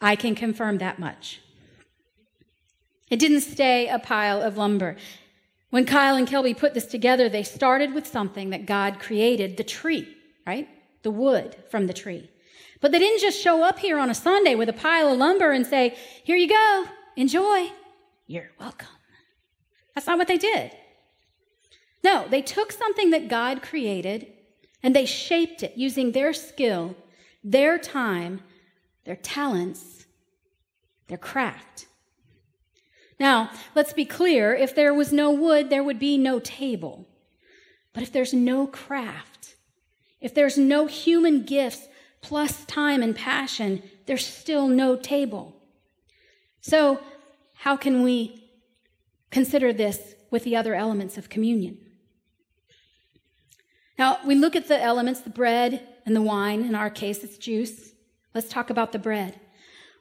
I 0.00 0.14
can 0.14 0.34
confirm 0.34 0.78
that 0.78 0.98
much. 0.98 1.40
It 3.10 3.18
didn't 3.18 3.40
stay 3.40 3.88
a 3.88 3.98
pile 3.98 4.42
of 4.42 4.56
lumber. 4.56 4.96
When 5.70 5.86
Kyle 5.86 6.16
and 6.16 6.28
Kelby 6.28 6.56
put 6.56 6.74
this 6.74 6.86
together, 6.86 7.28
they 7.28 7.42
started 7.42 7.94
with 7.94 8.06
something 8.06 8.50
that 8.50 8.66
God 8.66 8.98
created 8.98 9.56
the 9.56 9.64
tree, 9.64 10.08
right? 10.46 10.68
The 11.02 11.10
wood 11.10 11.56
from 11.70 11.86
the 11.86 11.92
tree. 11.92 12.30
But 12.80 12.92
they 12.92 12.98
didn't 12.98 13.20
just 13.20 13.40
show 13.40 13.62
up 13.62 13.78
here 13.78 13.98
on 13.98 14.10
a 14.10 14.14
Sunday 14.14 14.54
with 14.54 14.68
a 14.68 14.74
pile 14.74 15.12
of 15.12 15.18
lumber 15.18 15.52
and 15.52 15.66
say, 15.66 15.96
Here 16.24 16.36
you 16.36 16.48
go, 16.48 16.84
enjoy. 17.16 17.70
You're 18.26 18.50
welcome. 18.60 18.95
That's 19.96 20.06
not 20.06 20.18
what 20.18 20.28
they 20.28 20.36
did. 20.36 20.72
No, 22.04 22.28
they 22.28 22.42
took 22.42 22.70
something 22.70 23.10
that 23.10 23.28
God 23.28 23.62
created 23.62 24.28
and 24.82 24.94
they 24.94 25.06
shaped 25.06 25.62
it 25.62 25.72
using 25.74 26.12
their 26.12 26.34
skill, 26.34 26.94
their 27.42 27.78
time, 27.78 28.42
their 29.04 29.16
talents, 29.16 30.06
their 31.08 31.18
craft. 31.18 31.86
Now, 33.18 33.50
let's 33.74 33.94
be 33.94 34.04
clear 34.04 34.54
if 34.54 34.74
there 34.74 34.92
was 34.92 35.14
no 35.14 35.30
wood, 35.30 35.70
there 35.70 35.82
would 35.82 35.98
be 35.98 36.18
no 36.18 36.40
table. 36.40 37.08
But 37.94 38.02
if 38.02 38.12
there's 38.12 38.34
no 38.34 38.66
craft, 38.66 39.56
if 40.20 40.34
there's 40.34 40.58
no 40.58 40.86
human 40.86 41.42
gifts 41.44 41.88
plus 42.20 42.66
time 42.66 43.02
and 43.02 43.16
passion, 43.16 43.82
there's 44.04 44.26
still 44.26 44.68
no 44.68 44.94
table. 44.94 45.56
So, 46.60 47.00
how 47.54 47.78
can 47.78 48.02
we 48.02 48.45
consider 49.30 49.72
this 49.72 50.14
with 50.30 50.44
the 50.44 50.56
other 50.56 50.74
elements 50.74 51.18
of 51.18 51.28
communion? 51.28 51.78
Now, 53.98 54.18
we 54.26 54.34
look 54.34 54.54
at 54.54 54.68
the 54.68 54.80
elements, 54.80 55.20
the 55.20 55.30
bread 55.30 55.86
and 56.04 56.14
the 56.14 56.22
wine. 56.22 56.62
In 56.62 56.74
our 56.74 56.90
case, 56.90 57.24
it's 57.24 57.38
juice. 57.38 57.92
Let's 58.34 58.48
talk 58.48 58.68
about 58.68 58.92
the 58.92 58.98
bread. 58.98 59.40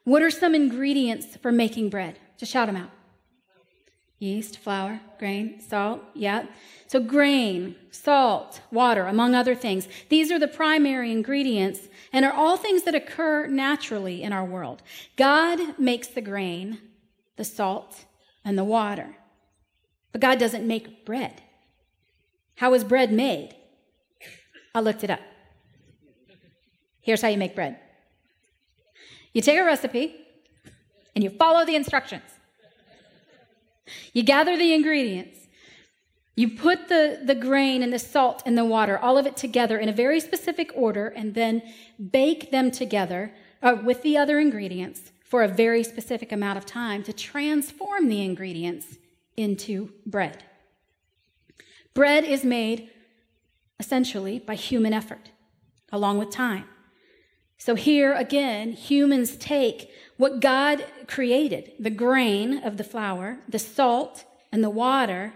What 0.03 0.21
are 0.21 0.31
some 0.31 0.53
ingredients 0.53 1.37
for 1.37 1.51
making 1.51 1.89
bread? 1.89 2.19
Just 2.37 2.51
shout 2.51 2.67
them 2.67 2.75
out 2.75 2.91
yeast, 4.19 4.57
flour, 4.57 5.01
grain, 5.19 5.59
salt. 5.59 6.01
Yeah. 6.13 6.45
So, 6.87 6.99
grain, 6.99 7.75
salt, 7.91 8.61
water, 8.71 9.07
among 9.07 9.35
other 9.35 9.55
things. 9.55 9.87
These 10.09 10.31
are 10.31 10.39
the 10.39 10.47
primary 10.47 11.11
ingredients 11.11 11.81
and 12.13 12.23
are 12.23 12.31
all 12.31 12.57
things 12.57 12.83
that 12.83 12.95
occur 12.95 13.47
naturally 13.47 14.23
in 14.23 14.31
our 14.31 14.45
world. 14.45 14.81
God 15.17 15.77
makes 15.77 16.07
the 16.07 16.21
grain, 16.21 16.79
the 17.35 17.43
salt, 17.43 18.05
and 18.45 18.57
the 18.57 18.63
water. 18.63 19.17
But 20.11 20.21
God 20.21 20.39
doesn't 20.39 20.65
make 20.65 21.05
bread. 21.05 21.41
How 22.55 22.73
is 22.73 22.83
bread 22.83 23.11
made? 23.11 23.55
I 24.73 24.79
looked 24.79 25.03
it 25.03 25.09
up. 25.09 25.19
Here's 27.01 27.21
how 27.21 27.27
you 27.27 27.37
make 27.37 27.55
bread 27.55 27.77
you 29.33 29.41
take 29.41 29.59
a 29.59 29.65
recipe 29.65 30.15
and 31.13 31.23
you 31.23 31.29
follow 31.29 31.65
the 31.65 31.75
instructions. 31.75 32.23
You 34.13 34.23
gather 34.23 34.55
the 34.57 34.73
ingredients. 34.73 35.39
You 36.35 36.49
put 36.49 36.89
the, 36.89 37.21
the 37.23 37.35
grain 37.35 37.83
and 37.83 37.93
the 37.93 37.99
salt 37.99 38.43
and 38.45 38.57
the 38.57 38.65
water, 38.65 38.97
all 38.97 39.17
of 39.17 39.25
it 39.25 39.37
together 39.37 39.77
in 39.77 39.87
a 39.87 39.93
very 39.93 40.19
specific 40.19 40.71
order, 40.75 41.07
and 41.07 41.33
then 41.33 41.61
bake 42.11 42.51
them 42.51 42.71
together 42.71 43.33
uh, 43.61 43.77
with 43.83 44.01
the 44.01 44.17
other 44.17 44.39
ingredients 44.39 45.11
for 45.25 45.43
a 45.43 45.47
very 45.47 45.83
specific 45.83 46.31
amount 46.31 46.57
of 46.57 46.65
time 46.65 47.03
to 47.03 47.11
transform 47.11 48.07
the 48.07 48.23
ingredients 48.23 48.97
into 49.35 49.91
bread. 50.05 50.43
Bread 51.93 52.23
is 52.23 52.45
made 52.45 52.89
essentially 53.79 54.39
by 54.39 54.55
human 54.55 54.93
effort, 54.93 55.31
along 55.91 56.19
with 56.19 56.29
time. 56.29 56.65
So 57.57 57.75
here 57.75 58.13
again, 58.13 58.73
humans 58.73 59.35
take 59.37 59.89
what 60.17 60.39
God 60.39 60.85
created 61.07 61.71
the 61.79 61.89
grain 61.89 62.59
of 62.63 62.77
the 62.77 62.83
flour, 62.83 63.39
the 63.49 63.59
salt, 63.59 64.23
and 64.51 64.63
the 64.63 64.69
water, 64.69 65.33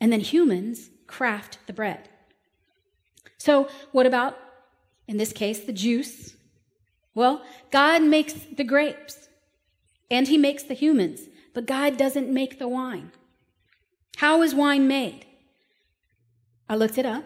and 0.00 0.12
then 0.12 0.20
humans 0.20 0.90
craft 1.06 1.58
the 1.66 1.72
bread. 1.72 2.08
So, 3.38 3.68
what 3.92 4.06
about, 4.06 4.38
in 5.06 5.18
this 5.18 5.32
case, 5.32 5.60
the 5.60 5.72
juice? 5.72 6.34
Well, 7.14 7.44
God 7.70 8.02
makes 8.02 8.32
the 8.32 8.64
grapes 8.64 9.23
and 10.10 10.28
He 10.28 10.38
makes 10.38 10.62
the 10.62 10.74
humans, 10.74 11.22
but 11.52 11.66
God 11.66 11.96
doesn't 11.96 12.28
make 12.28 12.58
the 12.58 12.68
wine. 12.68 13.12
How 14.16 14.42
is 14.42 14.54
wine 14.54 14.86
made? 14.86 15.26
I 16.68 16.76
looked 16.76 16.98
it 16.98 17.06
up. 17.06 17.24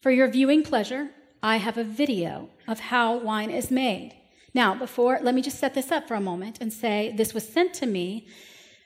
For 0.00 0.10
your 0.10 0.28
viewing 0.28 0.62
pleasure, 0.62 1.10
I 1.42 1.56
have 1.58 1.78
a 1.78 1.84
video 1.84 2.50
of 2.66 2.80
how 2.80 3.16
wine 3.18 3.50
is 3.50 3.70
made. 3.70 4.16
Now, 4.54 4.74
before, 4.74 5.18
let 5.22 5.34
me 5.34 5.42
just 5.42 5.58
set 5.58 5.74
this 5.74 5.90
up 5.90 6.06
for 6.06 6.14
a 6.14 6.20
moment 6.20 6.58
and 6.60 6.72
say 6.72 7.14
this 7.16 7.32
was 7.32 7.48
sent 7.48 7.72
to 7.74 7.86
me 7.86 8.26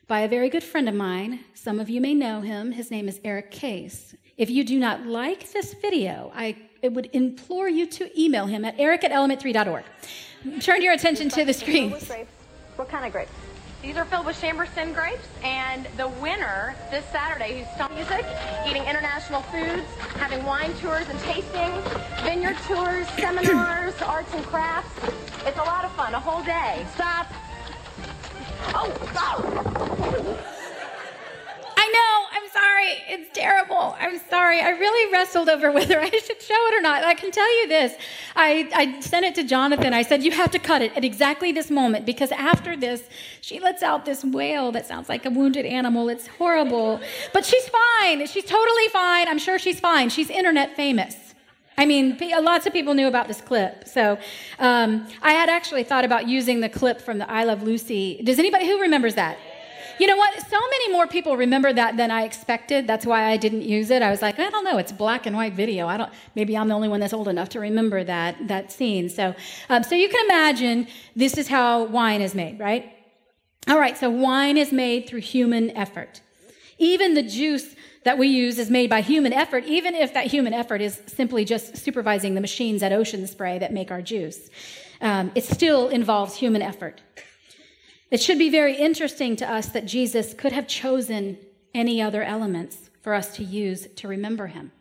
by 0.06 0.21
a 0.21 0.28
very 0.28 0.49
good 0.49 0.62
friend 0.62 0.88
of 0.88 0.95
mine. 0.95 1.40
Some 1.54 1.80
of 1.80 1.90
you 1.90 2.00
may 2.00 2.14
know 2.14 2.40
him. 2.40 2.73
His 2.73 2.90
name 2.90 3.09
is 3.09 3.21
Eric 3.25 3.50
Case. 3.50 4.14
If 4.37 4.50
you 4.50 4.62
do 4.62 4.78
not 4.78 5.06
like 5.06 5.52
this 5.52 5.75
video, 5.75 6.30
I 6.35 6.56
would 6.83 7.11
implore 7.12 7.68
you 7.68 7.87
to 7.87 8.21
email 8.21 8.47
him 8.47 8.64
at 8.64 8.76
eric 8.78 9.02
at 9.02 9.11
element3.org. 9.11 9.85
Turn 10.61 10.81
your 10.81 10.93
attention 10.93 11.29
to 11.31 11.45
the 11.45 11.53
screen. 11.53 11.91
What 12.76 12.88
kind 12.88 13.05
of 13.05 13.12
grapes? 13.12 13.33
These 13.83 13.97
are 13.97 14.05
filled 14.05 14.26
with 14.26 14.41
Chambourcin 14.41 14.95
grapes, 14.95 15.26
and 15.43 15.87
the 15.97 16.09
winner 16.09 16.75
this 16.91 17.05
Saturday, 17.07 17.59
who's 17.59 17.69
still 17.75 17.88
music, 17.91 18.25
eating 18.67 18.83
international 18.85 19.43
foods, 19.43 19.87
having 20.15 20.45
wine 20.45 20.73
tours 20.75 21.09
and 21.09 21.19
tastings, 21.21 21.83
vineyard 22.23 22.57
tours, 22.67 23.09
seminars, 23.19 23.95
arts 24.03 24.33
and 24.35 24.45
crafts. 24.47 24.91
It's 25.47 25.59
a 25.59 25.62
lot 25.62 25.85
of 25.85 25.93
fun, 25.93 26.15
a 26.15 26.21
whole 26.21 26.43
day. 26.45 26.87
Stop. 26.95 27.26
Oh, 28.75 28.93
stop. 29.11 29.45
I 31.76 31.87
know. 31.93 32.26
I'm 32.33 32.49
sorry. 32.50 32.86
It's 33.09 33.37
terrible. 33.37 33.97
I'm 33.99 34.19
sorry. 34.31 34.61
I 34.61 34.71
really 34.71 35.12
wrestled 35.12 35.49
over 35.49 35.71
whether 35.71 36.00
I 36.09 36.11
should 36.11 36.41
show 36.41 36.67
it 36.69 36.79
or 36.79 36.83
not. 36.83 37.05
I 37.05 37.15
can 37.15 37.31
tell 37.31 37.62
you 37.62 37.69
this. 37.69 37.95
I, 38.35 38.69
I 38.75 39.00
sent 39.00 39.25
it 39.25 39.35
to 39.37 39.45
Jonathan. 39.45 39.93
I 39.93 40.03
said, 40.03 40.23
You 40.23 40.31
have 40.33 40.50
to 40.53 40.59
cut 40.59 40.83
it 40.83 40.97
at 40.97 41.05
exactly 41.05 41.53
this 41.53 41.71
moment 41.71 42.07
because 42.07 42.33
after 42.33 42.76
this, 42.76 43.03
she 43.41 43.61
lets 43.61 43.83
out 43.83 44.05
this 44.05 44.25
wail 44.25 44.73
that 44.73 44.87
sounds 44.87 45.09
like 45.09 45.26
a 45.26 45.31
wounded 45.31 45.67
animal. 45.67 46.09
It's 46.09 46.26
horrible. 46.26 47.00
But 47.33 47.45
she's 47.45 47.69
fine. 47.69 48.26
She's 48.26 48.45
totally 48.45 48.88
fine. 48.88 49.29
I'm 49.29 49.38
sure 49.38 49.59
she's 49.59 49.81
fine. 49.81 50.09
She's 50.09 50.31
internet 50.31 50.76
famous. 50.76 51.26
I 51.79 51.85
mean, 51.85 52.17
lots 52.43 52.67
of 52.67 52.73
people 52.73 52.95
knew 52.95 53.07
about 53.07 53.29
this 53.29 53.41
clip. 53.41 53.87
So 53.87 54.19
um, 54.59 55.07
I 55.21 55.33
had 55.33 55.50
actually 55.50 55.85
thought 55.85 56.05
about 56.05 56.26
using 56.26 56.61
the 56.61 56.71
clip 56.71 57.00
from 57.00 57.19
the 57.19 57.31
I 57.31 57.45
Love 57.45 57.62
Lucy. 57.62 58.21
Does 58.23 58.38
anybody 58.38 58.67
who 58.67 58.81
remembers 58.81 59.15
that? 59.17 59.37
You 59.99 60.07
know 60.07 60.17
what? 60.17 60.35
So 60.49 60.59
many 60.59 60.93
more 60.93 61.07
people 61.07 61.37
remember 61.37 61.73
that 61.73 61.97
than 61.97 62.11
I 62.11 62.23
expected. 62.25 62.87
That's 62.87 63.07
why 63.07 63.25
I 63.25 63.37
didn't 63.37 63.62
use 63.62 63.91
it. 63.91 64.03
I 64.03 64.11
was 64.11 64.21
like, 64.21 64.38
I 64.38 64.50
don't 64.50 64.65
know. 64.65 64.79
It's 64.79 64.93
black 64.93 65.26
and 65.26 65.35
white 65.35 65.55
video. 65.55 65.87
I 65.87 65.97
don't. 65.97 66.12
Maybe 66.35 66.57
I'm 66.57 66.69
the 66.69 66.75
only 66.75 66.88
one 66.88 67.00
that's 67.00 67.15
old 67.15 67.29
enough 67.29 67.49
to 67.50 67.61
remember 67.61 68.05
that 68.05 68.49
that 68.49 68.73
scene. 68.73 69.09
So, 69.09 69.35
um, 69.69 69.83
so 69.83 69.95
you 69.95 70.09
can 70.09 70.25
imagine 70.26 70.88
this 71.15 71.38
is 71.38 71.49
how 71.49 71.85
wine 71.85 72.21
is 72.21 72.35
made, 72.35 72.59
right? 72.61 72.93
All 73.69 73.79
right. 73.79 73.97
So 73.97 74.11
wine 74.11 74.57
is 74.57 74.73
made 74.73 75.09
through 75.09 75.21
human 75.21 75.71
effort. 75.71 76.21
Even 76.79 77.15
the 77.15 77.23
juice 77.23 77.75
that 78.05 78.19
we 78.19 78.29
use 78.29 78.59
is 78.59 78.71
made 78.71 78.88
by 78.88 79.00
human 79.00 79.33
effort, 79.33 79.65
even 79.65 79.95
if 79.95 80.15
that 80.15 80.26
human 80.26 80.53
effort 80.53 80.81
is 80.81 81.00
simply 81.07 81.45
just 81.45 81.76
supervising 81.76 82.35
the 82.35 82.41
machines 82.41 82.83
at 82.83 82.93
Ocean 82.93 83.26
Spray 83.26 83.59
that 83.59 83.73
make 83.73 83.91
our 83.91 84.03
juice. 84.03 84.50
Um, 85.00 85.33
it 85.35 85.45
still 85.45 85.88
involves 85.88 86.37
human 86.37 86.62
effort. 86.62 87.00
It 88.11 88.21
should 88.21 88.39
be 88.39 88.51
very 88.51 88.77
interesting 88.77 89.35
to 89.37 89.51
us 89.51 89.69
that 89.71 89.87
Jesus 89.87 90.33
could 90.33 90.53
have 90.53 90.69
chosen 90.69 91.39
any 91.75 92.01
other 92.01 92.23
elements 92.23 92.91
for 93.01 93.15
us 93.15 93.37
to 93.37 93.45
use 93.45 93.89
to 93.97 94.09
remember 94.09 94.47
him. 94.47 94.73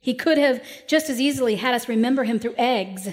He 0.00 0.14
could 0.14 0.38
have 0.38 0.62
just 0.88 1.08
as 1.08 1.20
easily 1.20 1.56
had 1.56 1.74
us 1.74 1.88
remember 1.88 2.24
him 2.24 2.38
through 2.38 2.54
eggs, 2.58 3.08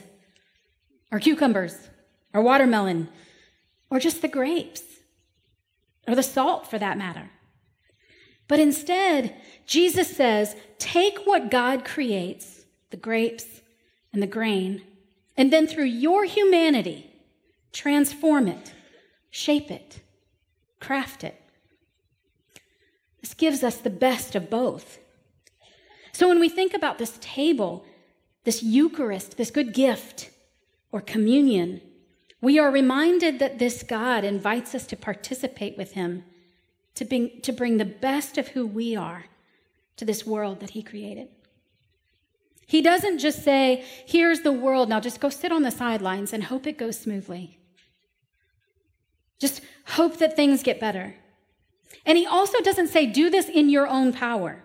or 1.12 1.20
cucumbers, 1.20 1.90
or 2.34 2.42
watermelon, 2.42 3.10
or 3.90 4.00
just 4.00 4.22
the 4.22 4.28
grapes, 4.28 4.84
or 6.08 6.16
the 6.16 6.24
salt 6.24 6.70
for 6.70 6.80
that 6.80 6.98
matter. 6.98 7.30
But 8.48 8.60
instead, 8.60 9.36
Jesus 9.66 10.16
says, 10.16 10.56
take 10.80 11.20
what 11.26 11.52
God 11.52 11.86
creates, 11.86 12.66
the 12.90 12.98
grapes 12.98 13.62
and 14.12 14.24
the 14.24 14.28
grain, 14.28 14.82
and 15.38 15.54
then 15.54 15.68
through 15.68 15.86
your 15.86 16.26
humanity, 16.26 17.12
transform 17.72 18.48
it 18.48 18.74
shape 19.30 19.72
it, 19.72 20.02
craft 20.80 21.24
it. 21.24 21.40
This 23.22 23.34
gives 23.34 23.64
us 23.64 23.78
the 23.78 23.90
best 23.90 24.36
of 24.36 24.50
both. 24.50 25.00
So 26.12 26.28
when 26.28 26.40
we 26.40 26.50
think 26.50 26.74
about 26.74 26.98
this 26.98 27.18
table, 27.22 27.86
this 28.44 28.64
Eucharist, 28.64 29.38
this 29.38 29.52
good 29.52 29.74
gift 29.74 30.32
or 30.92 31.02
communion, 31.02 31.82
we 32.42 32.58
are 32.58 32.72
reminded 32.72 33.40
that 33.40 33.60
this 33.60 33.84
God 33.84 34.24
invites 34.24 34.74
us 34.74 34.88
to 34.88 34.96
participate 34.96 35.78
with 35.78 35.94
Him, 35.94 36.24
to 36.96 37.06
bring, 37.06 37.42
to 37.42 37.52
bring 37.52 37.78
the 37.78 37.86
best 37.86 38.38
of 38.38 38.50
who 38.50 38.66
we 38.66 38.96
are 38.96 39.26
to 39.98 40.06
this 40.06 40.26
world 40.26 40.62
that 40.62 40.72
He 40.72 40.82
created. 40.82 41.28
He 42.66 42.82
doesn't 42.82 43.20
just 43.20 43.44
say, 43.44 43.84
Here's 44.06 44.42
the 44.42 44.52
world, 44.52 44.90
now 44.90 45.00
just 45.00 45.20
go 45.20 45.30
sit 45.30 45.52
on 45.52 45.64
the 45.64 45.72
sidelines 45.72 46.34
and 46.34 46.46
hope 46.46 46.66
it 46.66 46.78
goes 46.78 47.00
smoothly. 47.00 47.59
Just 49.40 49.62
hope 49.88 50.18
that 50.18 50.36
things 50.36 50.64
get 50.64 50.80
better. 50.80 51.16
And 52.06 52.18
He 52.18 52.26
also 52.26 52.60
doesn't 52.62 52.90
say, 52.90 53.06
Do 53.06 53.30
this 53.30 53.50
in 53.50 53.70
your 53.70 53.88
own 53.88 54.14
power. 54.14 54.64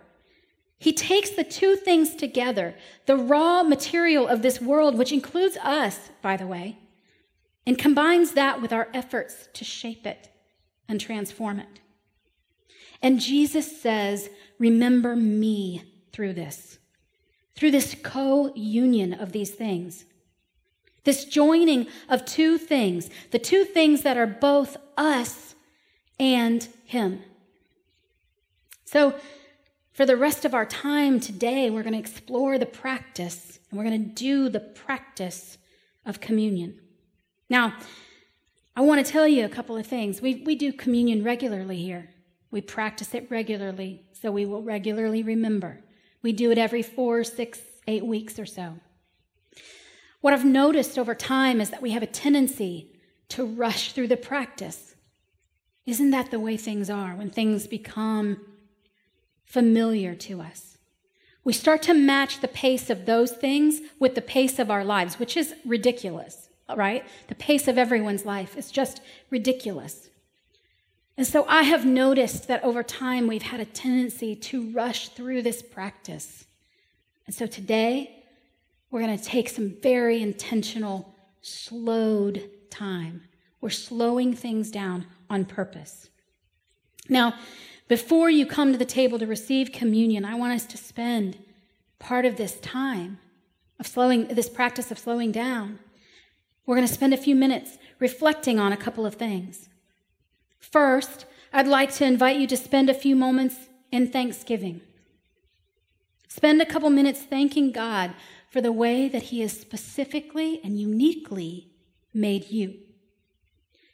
He 0.79 0.93
takes 0.93 1.31
the 1.31 1.45
two 1.45 1.77
things 1.77 2.15
together 2.15 2.75
the 3.07 3.17
raw 3.17 3.63
material 3.63 4.29
of 4.29 4.43
this 4.43 4.61
world, 4.61 4.99
which 4.99 5.13
includes 5.13 5.57
us, 5.59 6.11
by 6.21 6.37
the 6.37 6.47
way, 6.47 6.79
and 7.67 7.79
combines 7.79 8.33
that 8.33 8.61
with 8.61 8.73
our 8.73 8.89
efforts 8.93 9.49
to 9.55 9.65
shape 9.65 10.07
it 10.07 10.29
and 10.89 11.01
transform 11.01 11.59
it. 11.61 11.81
And 13.01 13.21
Jesus 13.21 13.81
says, 13.81 14.29
Remember 14.59 15.17
me 15.17 15.83
through 16.13 16.35
this, 16.35 16.79
through 17.55 17.71
this 17.71 17.97
co 18.03 18.53
union 18.55 19.15
of 19.15 19.33
these 19.33 19.51
things. 19.51 20.05
This 21.05 21.25
joining 21.25 21.87
of 22.09 22.25
two 22.25 22.59
things, 22.59 23.11
the 23.31 23.39
two 23.39 23.65
things 23.65 24.03
that 24.03 24.17
are 24.17 24.27
both 24.27 24.77
us 24.97 25.55
and 26.19 26.67
Him. 26.85 27.23
So, 28.85 29.15
for 29.93 30.05
the 30.05 30.17
rest 30.17 30.45
of 30.45 30.55
our 30.55 30.67
time 30.67 31.21
today, 31.21 31.71
we're 31.71 31.85
going 31.85 31.93
to 31.93 31.99
explore 32.01 32.59
the 32.59 32.67
practice 32.67 33.61
and 33.71 33.79
we're 33.79 33.85
going 33.85 34.09
to 34.09 34.15
do 34.15 34.49
the 34.49 34.61
practice 34.61 35.57
of 36.05 36.21
communion. 36.21 36.81
Now, 37.49 37.75
I 38.75 38.81
want 38.81 39.05
to 39.05 39.13
tell 39.13 39.29
you 39.29 39.45
a 39.45 39.49
couple 39.49 39.77
of 39.77 39.87
things. 39.87 40.21
We, 40.21 40.43
we 40.45 40.57
do 40.57 40.73
communion 40.73 41.23
regularly 41.23 41.77
here. 41.77 42.11
We 42.51 42.61
practice 42.61 43.15
it 43.15 43.31
regularly, 43.31 44.03
so 44.13 44.33
we 44.33 44.47
will 44.47 44.63
regularly 44.63 45.23
remember. 45.23 45.85
We 46.23 46.33
do 46.33 46.51
it 46.51 46.59
every 46.59 46.83
four, 46.83 47.23
six, 47.23 47.61
eight 47.87 48.05
weeks 48.05 48.39
or 48.39 48.47
so. 48.47 48.75
What 50.25 50.33
I've 50.33 50.43
noticed 50.43 50.99
over 50.99 51.15
time 51.15 51.61
is 51.61 51.69
that 51.69 51.83
we 51.83 51.91
have 51.91 52.03
a 52.03 52.07
tendency 52.07 52.89
to 53.29 53.45
rush 53.45 53.93
through 53.93 54.09
the 54.09 54.17
practice. 54.17 54.95
Isn't 55.85 56.13
that 56.13 56.31
the 56.31 56.41
way 56.41 56.57
things 56.57 56.89
are 56.89 57.15
when 57.15 57.29
things 57.29 57.67
become 57.67 58.41
familiar 59.45 60.15
to 60.15 60.41
us. 60.41 60.79
We 61.45 61.53
start 61.53 61.83
to 61.83 61.93
match 61.93 62.41
the 62.41 62.49
pace 62.49 62.89
of 62.89 63.05
those 63.05 63.33
things 63.33 63.83
with 63.99 64.15
the 64.15 64.23
pace 64.23 64.59
of 64.59 64.71
our 64.71 64.83
lives, 64.83 65.19
which 65.19 65.37
is 65.37 65.53
ridiculous, 65.63 66.49
right? 66.75 67.05
The 67.29 67.35
pace 67.35 67.69
of 67.69 67.77
everyone's 67.77 68.25
life 68.25 68.57
is 68.57 68.71
just 68.71 69.03
ridiculous. 69.29 70.09
And 71.19 71.27
so 71.27 71.45
I 71.51 71.65
have 71.65 71.85
noticed 71.85 72.49
that 72.49 72.65
over 72.65 72.83
time 72.83 73.27
we've 73.27 73.43
had 73.43 73.61
a 73.61 73.67
tendency 73.67 74.35
to 74.37 74.71
rush 74.71 75.11
through 75.11 75.43
this 75.43 75.61
practice. 75.61 76.47
And 77.27 77.35
so 77.35 77.47
today 77.47 78.24
we're 78.95 79.01
going 79.01 79.19
to 79.19 79.25
take 79.25 79.49
some 79.49 79.75
very 79.83 80.23
intentional, 80.23 81.17
slowed 81.41 82.49
time. 82.71 83.23
We're 83.61 83.71
slowing 83.71 84.35
things 84.35 84.71
down 84.71 85.07
on 85.29 85.47
purpose. 85.47 86.11
Now, 87.09 87.35
before 87.89 88.31
you 88.31 88.47
come 88.47 88.71
to 88.71 88.79
the 88.79 88.85
table 88.85 89.19
to 89.19 89.27
receive 89.27 89.73
communion, 89.73 90.25
I 90.25 90.37
want 90.37 90.53
us 90.53 90.65
to 90.67 90.77
spend 90.77 91.39
part 91.99 92.25
of 92.25 92.37
this 92.37 92.61
time 92.61 93.19
of 93.81 93.89
slowing, 93.89 94.29
this 94.29 94.49
practice 94.49 94.93
of 94.93 94.99
slowing 95.01 95.33
down. 95.33 95.81
We're 96.65 96.77
going 96.77 96.87
to 96.87 96.95
spend 96.95 97.13
a 97.13 97.17
few 97.17 97.35
minutes 97.35 97.79
reflecting 97.99 98.61
on 98.61 98.73
a 98.73 98.77
couple 98.77 99.05
of 99.05 99.17
things. 99.17 99.69
First, 100.61 101.27
I'd 101.53 101.67
like 101.67 101.93
to 101.95 102.05
invite 102.05 102.37
you 102.37 102.47
to 102.47 102.57
spend 102.57 102.89
a 102.89 102.95
few 102.95 103.17
moments 103.17 103.57
in 103.91 104.13
thanksgiving. 104.13 104.83
Spend 106.29 106.63
a 106.63 106.67
couple 106.67 106.91
minutes 106.91 107.23
thanking 107.23 107.73
God 107.73 108.15
for 108.55 108.61
the 108.61 108.71
way 108.71 109.09
that 109.09 109.25
He 109.25 109.41
has 109.41 109.51
specifically 109.51 110.61
and 110.63 110.79
uniquely 110.79 111.67
made 112.15 112.53
you. 112.53 112.77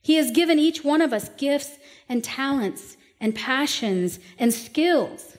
He 0.02 0.16
has 0.16 0.32
given 0.32 0.58
each 0.58 0.84
one 0.84 1.00
of 1.00 1.14
us 1.14 1.30
gifts 1.30 1.78
and 2.10 2.22
talents 2.22 2.98
and 3.22 3.34
passions 3.34 4.20
and 4.38 4.52
skills. 4.52 5.38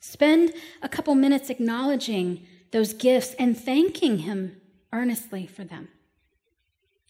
Spend 0.00 0.54
a 0.80 0.88
couple 0.88 1.14
minutes 1.14 1.50
acknowledging 1.50 2.46
those 2.70 2.94
gifts 2.94 3.34
and 3.38 3.54
thanking 3.54 4.20
Him 4.20 4.58
earnestly 4.94 5.46
for 5.46 5.64
them. 5.64 5.88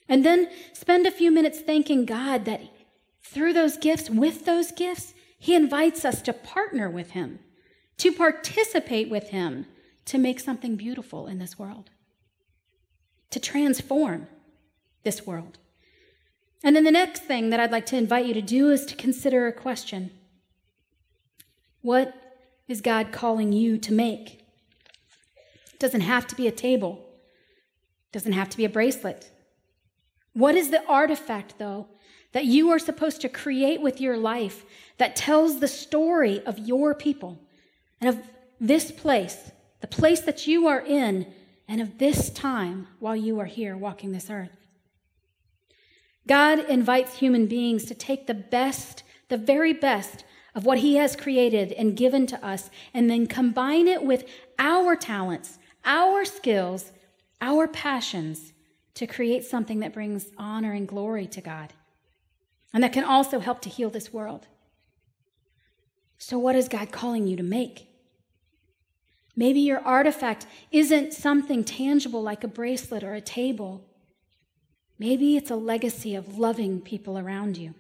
And 0.09 0.27
then 0.27 0.49
spend 0.73 1.07
a 1.07 1.13
few 1.13 1.31
minutes 1.31 1.61
thanking 1.61 2.05
God 2.05 2.47
that 2.47 2.63
through 3.23 3.53
those 3.53 3.77
gifts, 3.77 4.11
with 4.11 4.45
those 4.45 4.73
gifts, 4.73 5.15
He 5.39 5.55
invites 5.55 6.05
us 6.05 6.21
to 6.23 6.33
partner 6.33 6.91
with 6.91 7.13
Him, 7.13 7.39
to 7.99 8.11
participate 8.11 9.09
with 9.09 9.29
Him, 9.29 9.67
to 10.09 10.19
make 10.19 10.41
something 10.41 10.75
beautiful 10.77 11.27
in 11.27 11.39
this 11.39 11.59
world, 11.59 11.91
to 13.31 13.39
transform 13.39 14.27
this 15.05 15.27
world. 15.27 15.59
And 16.65 16.75
then 16.75 16.85
the 16.85 16.91
next 16.91 17.23
thing 17.23 17.51
that 17.51 17.61
I'd 17.61 17.71
like 17.71 17.87
to 17.87 17.97
invite 17.97 18.27
you 18.27 18.35
to 18.35 18.43
do 18.43 18.71
is 18.71 18.87
to 18.87 18.97
consider 18.97 19.47
a 19.47 19.53
question 19.53 20.11
What 21.83 22.15
is 22.67 22.81
God 22.81 23.13
calling 23.13 23.53
you 23.53 23.79
to 23.79 23.93
make? 23.93 24.45
It 25.73 25.79
doesn't 25.79 26.01
have 26.01 26.27
to 26.29 26.35
be 26.35 26.49
a 26.49 26.53
table, 26.53 27.05
it 28.09 28.13
doesn't 28.13 28.33
have 28.33 28.49
to 28.51 28.57
be 28.57 28.65
a 28.65 28.71
bracelet. 28.71 29.31
What 30.33 30.55
is 30.55 30.71
the 30.71 30.85
artifact, 30.87 31.59
though, 31.59 31.89
that 32.33 32.45
you 32.45 32.71
are 32.71 32.79
supposed 32.79 33.21
to 33.23 33.29
create 33.29 33.81
with 33.81 34.01
your 34.01 34.17
life 34.17 34.65
that 34.99 35.17
tells 35.17 35.61
the 35.61 35.69
story 35.69 36.45
of 36.47 36.59
your 36.59 36.95
people 36.95 37.41
and 38.01 38.09
of 38.09 38.19
this 38.61 38.91
place, 38.91 39.51
the 39.81 39.87
place 39.87 40.21
that 40.21 40.47
you 40.47 40.67
are 40.67 40.81
in, 40.81 41.33
and 41.67 41.81
of 41.81 41.99
this 41.99 42.31
time 42.31 42.89
while 42.99 43.17
you 43.17 43.39
are 43.39 43.47
here 43.47 43.77
walking 43.77 44.13
this 44.13 44.31
earth? 44.31 44.57
God 46.27 46.61
invites 46.69 47.17
human 47.17 47.47
beings 47.47 47.85
to 47.87 47.95
take 47.95 48.27
the 48.27 48.35
best, 48.35 49.03
the 49.29 49.37
very 49.37 49.73
best 49.73 50.25
of 50.55 50.65
what 50.65 50.79
He 50.79 50.97
has 50.97 51.17
created 51.17 51.73
and 51.73 51.97
given 51.97 52.27
to 52.27 52.45
us, 52.45 52.71
and 52.93 53.11
then 53.11 53.27
combine 53.27 53.87
it 53.87 54.03
with 54.03 54.25
our 54.59 54.97
talents, 54.97 55.59
our 55.85 56.25
skills, 56.25 56.93
our 57.41 57.69
passions 57.69 58.53
to 58.95 59.07
create 59.07 59.45
something 59.45 59.81
that 59.81 59.95
brings 59.95 60.27
honor 60.39 60.73
and 60.73 60.89
glory 60.89 61.27
to 61.27 61.41
God 61.41 61.73
and 62.73 62.83
that 62.83 62.93
can 62.93 63.05
also 63.05 63.39
help 63.39 63.61
to 63.63 63.69
heal 63.69 63.91
this 63.91 64.13
world. 64.13 64.47
So, 66.19 66.39
what 66.39 66.57
is 66.57 66.69
God 66.69 66.93
calling 66.93 67.27
you 67.27 67.37
to 67.37 67.43
make? 67.43 67.88
Maybe 69.39 69.61
your 69.61 69.79
artifact 69.83 70.49
isn't 70.73 71.13
something 71.13 71.63
tangible 71.63 72.21
like 72.21 72.43
a 72.43 72.49
bracelet 72.49 73.05
or 73.05 73.15
a 73.15 73.21
table. 73.21 73.85
Maybe 74.99 75.37
it's 75.37 75.53
a 75.53 75.55
legacy 75.55 76.17
of 76.17 76.39
loving 76.39 76.81
people 76.81 77.17
around 77.17 77.57
you. 77.57 77.75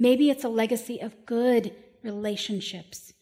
Maybe 0.00 0.28
it's 0.28 0.42
a 0.42 0.48
legacy 0.48 0.98
of 0.98 1.24
good 1.24 1.72
relationships. 2.02 3.12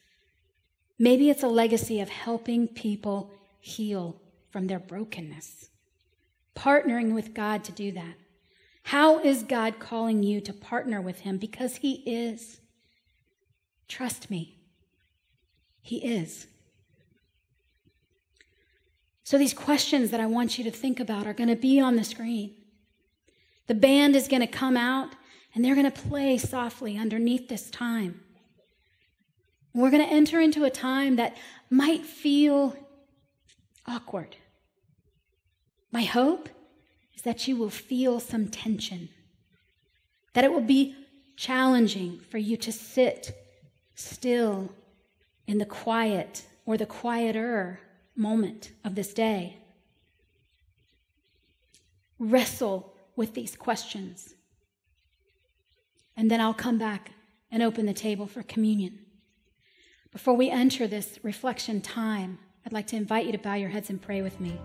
Maybe 0.98 1.28
it's 1.28 1.42
a 1.42 1.48
legacy 1.48 2.00
of 2.00 2.08
helping 2.08 2.66
people 2.66 3.30
heal 3.60 4.16
from 4.48 4.66
their 4.66 4.78
brokenness. 4.78 5.68
Partnering 6.56 7.12
with 7.12 7.34
God 7.34 7.62
to 7.64 7.72
do 7.72 7.92
that. 7.92 8.14
How 8.84 9.18
is 9.18 9.42
God 9.42 9.78
calling 9.78 10.22
you 10.22 10.40
to 10.40 10.54
partner 10.54 11.02
with 11.02 11.20
Him? 11.20 11.36
Because 11.36 11.76
He 11.76 11.96
is. 12.06 12.62
Trust 13.86 14.30
me, 14.30 14.56
He 15.82 15.98
is. 15.98 16.46
So, 19.30 19.38
these 19.38 19.54
questions 19.54 20.10
that 20.10 20.18
I 20.18 20.26
want 20.26 20.58
you 20.58 20.64
to 20.64 20.72
think 20.72 20.98
about 20.98 21.24
are 21.24 21.32
going 21.32 21.50
to 21.50 21.54
be 21.54 21.78
on 21.78 21.94
the 21.94 22.02
screen. 22.02 22.52
The 23.68 23.76
band 23.76 24.16
is 24.16 24.26
going 24.26 24.40
to 24.40 24.48
come 24.48 24.76
out 24.76 25.10
and 25.54 25.64
they're 25.64 25.76
going 25.76 25.88
to 25.88 26.02
play 26.02 26.36
softly 26.36 26.98
underneath 26.98 27.48
this 27.48 27.70
time. 27.70 28.22
We're 29.72 29.92
going 29.92 30.04
to 30.04 30.12
enter 30.12 30.40
into 30.40 30.64
a 30.64 30.70
time 30.70 31.14
that 31.14 31.36
might 31.70 32.04
feel 32.04 32.74
awkward. 33.86 34.34
My 35.92 36.02
hope 36.02 36.48
is 37.14 37.22
that 37.22 37.46
you 37.46 37.56
will 37.56 37.70
feel 37.70 38.18
some 38.18 38.48
tension, 38.48 39.10
that 40.32 40.42
it 40.42 40.52
will 40.52 40.60
be 40.60 40.96
challenging 41.36 42.18
for 42.18 42.38
you 42.38 42.56
to 42.56 42.72
sit 42.72 43.32
still 43.94 44.72
in 45.46 45.58
the 45.58 45.66
quiet 45.66 46.42
or 46.66 46.76
the 46.76 46.84
quieter 46.84 47.78
moment 48.20 48.72
of 48.84 48.94
this 48.94 49.12
day. 49.14 49.56
Wrestle 52.18 52.94
with 53.16 53.34
these 53.34 53.56
questions 53.56 54.34
and 56.20 56.30
then 56.30 56.38
I'll 56.38 56.52
come 56.52 56.76
back 56.76 57.12
and 57.50 57.62
open 57.62 57.86
the 57.86 57.94
table 57.94 58.26
for 58.26 58.42
communion. 58.42 58.98
Before 60.12 60.34
we 60.34 60.50
enter 60.50 60.86
this 60.86 61.18
reflection 61.22 61.80
time, 61.80 62.38
I'd 62.66 62.74
like 62.74 62.88
to 62.88 62.96
invite 62.96 63.24
you 63.24 63.32
to 63.32 63.38
bow 63.38 63.54
your 63.54 63.70
heads 63.70 63.88
and 63.88 64.02
pray 64.02 64.20
with 64.20 64.38
me. 64.38 64.60